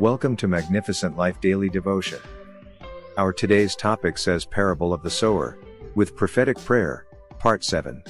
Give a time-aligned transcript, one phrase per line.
[0.00, 2.20] Welcome to Magnificent Life Daily Devotion.
[3.18, 5.58] Our today's topic says Parable of the Sower,
[5.94, 7.04] with prophetic prayer,
[7.38, 8.02] part 7.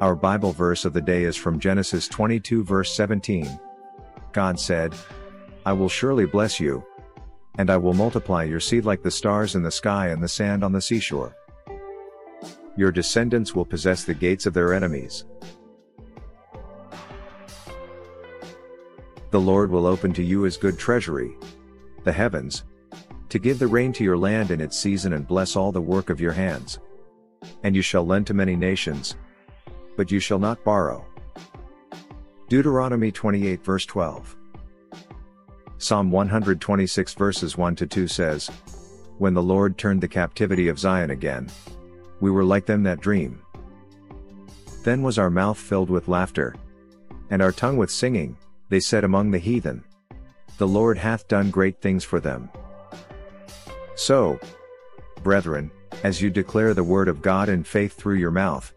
[0.00, 3.58] Our Bible verse of the day is from Genesis 22 verse 17.
[4.32, 4.94] God said,
[5.64, 6.84] I will surely bless you,
[7.58, 10.62] and I will multiply your seed like the stars in the sky and the sand
[10.62, 11.34] on the seashore.
[12.76, 15.24] Your descendants will possess the gates of their enemies.
[19.30, 21.36] The Lord will open to you his good treasury,
[22.04, 22.64] the heavens,
[23.28, 26.10] to give the rain to your land in its season and bless all the work
[26.10, 26.78] of your hands.
[27.62, 29.16] And you shall lend to many nations,
[29.96, 31.04] but you shall not borrow.
[32.48, 34.36] Deuteronomy 28 verse 12.
[35.78, 38.48] Psalm 126 verses 1 to 2 says,
[39.18, 41.50] When the Lord turned the captivity of Zion again,
[42.20, 43.40] we were like them that dream.
[44.84, 46.54] Then was our mouth filled with laughter,
[47.30, 48.36] and our tongue with singing,
[48.68, 49.84] they said among the heathen.
[50.58, 52.48] The Lord hath done great things for them.
[53.94, 54.38] So,
[55.22, 55.70] brethren,
[56.02, 58.72] as you declare the word of God in faith through your mouth,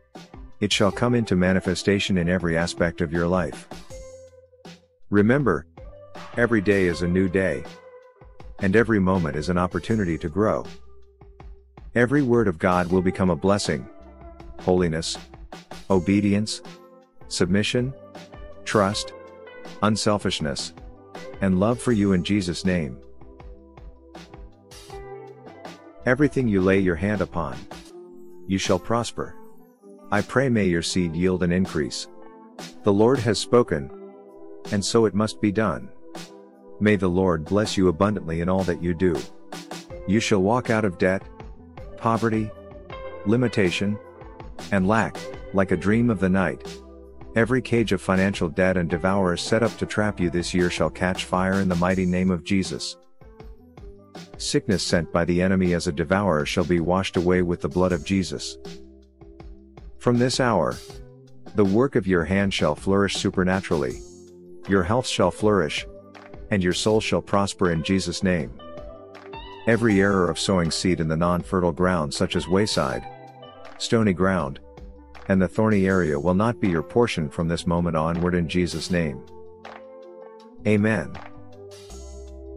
[0.59, 3.67] it shall come into manifestation in every aspect of your life.
[5.09, 5.65] Remember,
[6.37, 7.63] every day is a new day,
[8.59, 10.65] and every moment is an opportunity to grow.
[11.95, 13.87] Every word of God will become a blessing.
[14.59, 15.17] Holiness,
[15.89, 16.61] obedience,
[17.29, 17.93] submission,
[18.65, 19.13] trust,
[19.81, 20.73] unselfishness,
[21.41, 22.97] and love for you in Jesus' name.
[26.05, 27.55] Everything you lay your hand upon,
[28.47, 29.35] you shall prosper.
[30.11, 32.07] I pray may your seed yield an increase.
[32.83, 33.91] The Lord has spoken,
[34.71, 35.89] and so it must be done.
[36.79, 39.15] May the Lord bless you abundantly in all that you do.
[40.07, 41.21] You shall walk out of debt,
[41.97, 42.49] poverty,
[43.25, 43.99] limitation,
[44.71, 45.17] and lack,
[45.53, 46.65] like a dream of the night.
[47.39, 50.89] Every cage of financial debt and devourers set up to trap you this year shall
[50.89, 52.97] catch fire in the mighty name of Jesus.
[54.37, 57.93] Sickness sent by the enemy as a devourer shall be washed away with the blood
[57.93, 58.57] of Jesus.
[59.99, 60.75] From this hour,
[61.55, 64.01] the work of your hand shall flourish supernaturally.
[64.67, 65.87] Your health shall flourish,
[66.51, 68.51] and your soul shall prosper in Jesus' name.
[69.65, 73.07] Every error of sowing seed in the non-fertile ground such as wayside,
[73.77, 74.59] stony ground,
[75.29, 78.89] and the thorny area will not be your portion from this moment onward in Jesus'
[78.89, 79.23] name.
[80.67, 81.13] Amen.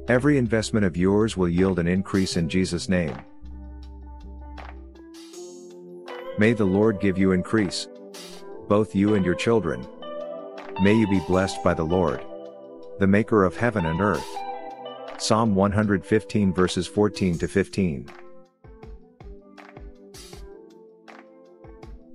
[0.08, 3.16] Every investment of yours will yield an increase in Jesus' name.
[6.38, 7.88] May the Lord give you increase.
[8.68, 9.86] Both you and your children.
[10.82, 12.24] May you be blessed by the Lord,
[12.98, 14.26] the Maker of heaven and earth.
[15.18, 18.21] Psalm 115 verses 14 to 15.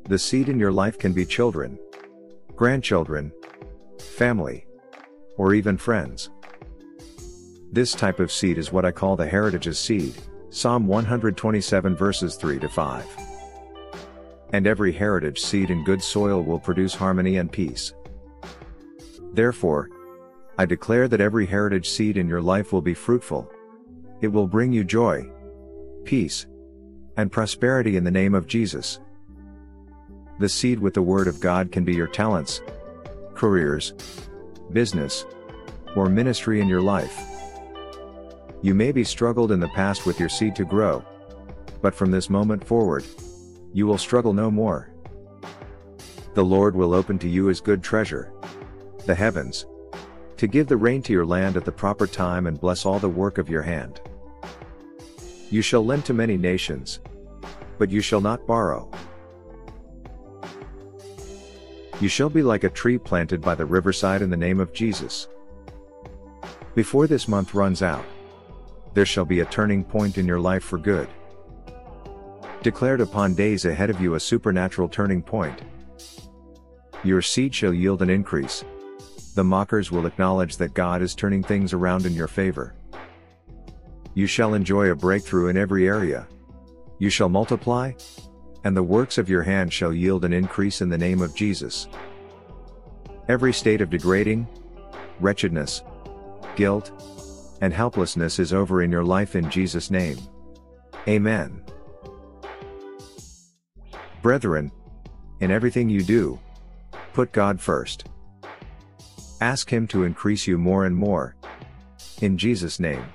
[0.07, 1.77] The seed in your life can be children,
[2.55, 3.33] grandchildren,
[3.99, 4.65] family,
[5.37, 6.29] or even friends.
[7.73, 10.13] This type of seed is what I call the heritage's seed,
[10.49, 13.05] Psalm 127 verses 3 to 5.
[14.53, 17.93] And every heritage seed in good soil will produce harmony and peace.
[19.33, 19.89] Therefore,
[20.57, 23.51] I declare that every heritage seed in your life will be fruitful.
[24.21, 25.29] It will bring you joy,
[26.05, 26.47] peace,
[27.17, 29.01] and prosperity in the name of Jesus.
[30.39, 32.61] The seed with the Word of God can be your talents,
[33.33, 33.93] careers,
[34.71, 35.25] business,
[35.95, 37.19] or ministry in your life.
[38.61, 41.03] You may be struggled in the past with your seed to grow.
[41.81, 43.05] But from this moment forward,
[43.73, 44.89] you will struggle no more.
[46.33, 48.31] The Lord will open to you his good treasure,
[49.05, 49.65] the heavens,
[50.37, 53.09] to give the rain to your land at the proper time and bless all the
[53.09, 54.01] work of your hand.
[55.49, 56.99] You shall lend to many nations,
[57.77, 58.91] but you shall not borrow.
[61.99, 65.27] You shall be like a tree planted by the riverside in the name of Jesus.
[66.75, 68.05] Before this month runs out,
[68.93, 71.09] there shall be a turning point in your life for good.
[72.61, 75.59] Declared upon days ahead of you a supernatural turning point.
[77.03, 78.63] Your seed shall yield an increase.
[79.33, 82.75] The mockers will acknowledge that God is turning things around in your favor.
[84.13, 86.27] You shall enjoy a breakthrough in every area.
[86.99, 87.93] You shall multiply,
[88.63, 91.87] and the works of your hand shall yield an increase in the name of Jesus.
[93.27, 94.47] Every state of degrading,
[95.19, 95.83] wretchedness,
[96.55, 96.91] guilt,
[97.61, 100.17] and helplessness is over in your life in Jesus' name.
[101.07, 101.63] Amen.
[104.21, 104.71] Brethren,
[105.39, 106.39] in everything you do,
[107.13, 108.05] put God first.
[109.39, 111.35] Ask Him to increase you more and more.
[112.21, 113.05] In Jesus' name.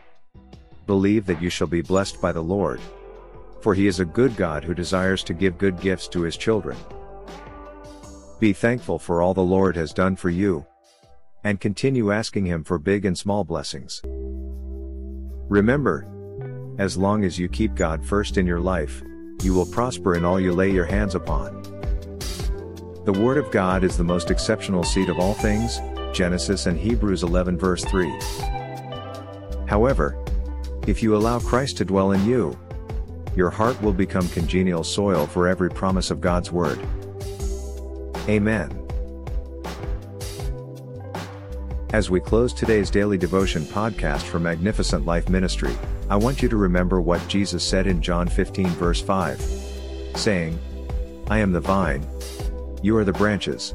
[0.87, 2.81] Believe that you shall be blessed by the Lord
[3.63, 6.77] for he is a good God who desires to give good gifts to his children.
[8.41, 10.67] Be thankful for all the Lord has done for you.
[11.45, 14.01] and continue asking Him for big and small blessings.
[15.49, 16.07] Remember,
[16.79, 19.03] as long as you keep God first in your life,
[19.43, 21.63] you will prosper in all you lay your hands upon.
[23.05, 25.81] The Word of God is the most exceptional seed of all things,
[26.13, 28.09] Genesis and Hebrews 11 verse 3.
[29.67, 30.17] However,
[30.87, 32.57] if you allow Christ to dwell in you,
[33.35, 36.79] your heart will become congenial soil for every promise of God's Word.
[38.29, 38.79] Amen.
[41.93, 45.75] As we close today's daily devotion podcast for Magnificent Life Ministry,
[46.09, 49.41] I want you to remember what Jesus said in John 15 verse 5,
[50.15, 50.59] saying,
[51.29, 52.07] I am the vine,
[52.83, 53.75] you are the branches.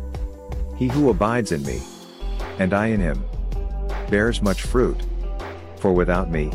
[0.78, 1.80] He who abides in me,
[2.60, 3.24] and I in him,
[4.10, 4.98] bears much fruit.
[5.78, 6.52] For without me,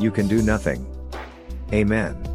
[0.00, 0.89] you can do nothing.
[1.72, 2.26] Amen.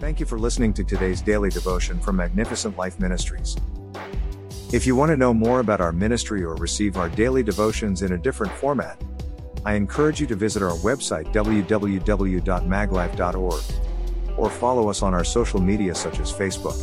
[0.00, 3.56] Thank you for listening to today's daily devotion from Magnificent Life Ministries.
[4.72, 8.12] If you want to know more about our ministry or receive our daily devotions in
[8.12, 9.00] a different format,
[9.64, 13.62] I encourage you to visit our website www.maglife.org
[14.36, 16.74] or follow us on our social media such as Facebook,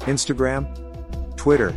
[0.00, 1.76] Instagram, Twitter,